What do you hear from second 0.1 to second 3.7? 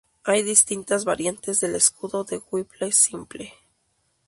Hay distintas variantes del escudo de Whipple simple.